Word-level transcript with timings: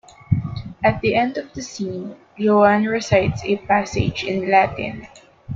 At 0.83 0.99
the 1.01 1.13
end 1.13 1.37
of 1.37 1.53
the 1.53 1.61
scene, 1.61 2.15
Joan 2.35 2.85
recites 2.85 3.43
a 3.43 3.57
passage 3.57 4.23
in 4.23 4.49
Latin. 4.49 5.07